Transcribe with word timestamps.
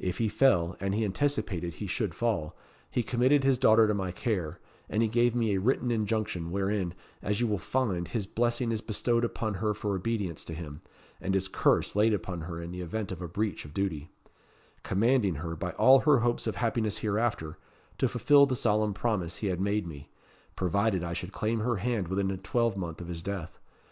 If 0.00 0.18
he 0.18 0.26
fell, 0.28 0.76
and 0.80 0.96
he 0.96 1.04
anticipated 1.04 1.74
he 1.74 1.86
should 1.86 2.12
fall, 2.12 2.56
he 2.90 3.04
committed 3.04 3.44
his 3.44 3.56
daughter 3.56 3.86
to 3.86 3.94
my 3.94 4.10
care; 4.10 4.58
and 4.88 5.00
he 5.00 5.08
gave 5.08 5.32
me 5.32 5.52
a 5.54 5.60
written 5.60 5.92
injunction, 5.92 6.50
wherein, 6.50 6.92
as 7.22 7.40
you 7.40 7.46
will 7.46 7.56
find, 7.60 8.08
his 8.08 8.26
blessing 8.26 8.72
is 8.72 8.80
bestowed 8.80 9.24
upon 9.24 9.54
her 9.62 9.72
for 9.72 9.94
obedience 9.94 10.42
to 10.46 10.54
him, 10.54 10.82
and 11.20 11.34
his 11.34 11.46
curse 11.46 11.94
laid 11.94 12.12
upon 12.12 12.40
her 12.40 12.60
in 12.60 12.72
the 12.72 12.80
event 12.80 13.12
of 13.12 13.22
a 13.22 13.28
breach 13.28 13.64
of 13.64 13.72
duty; 13.72 14.10
commanding 14.82 15.36
her, 15.36 15.54
by 15.54 15.70
all 15.74 16.00
her 16.00 16.18
hopes 16.18 16.48
of 16.48 16.56
happiness 16.56 16.98
hereafter, 16.98 17.56
to 17.96 18.08
fulfil 18.08 18.46
the 18.46 18.56
solemn 18.56 18.92
promise 18.92 19.36
he 19.36 19.46
had 19.46 19.60
made 19.60 19.86
me 19.86 20.08
provided 20.56 21.04
I 21.04 21.12
should 21.12 21.30
claim 21.30 21.60
her 21.60 21.76
hand 21.76 22.08
within 22.08 22.32
a 22.32 22.36
twelvemonth 22.38 23.00
of 23.00 23.06
his 23.06 23.22
death. 23.22 23.60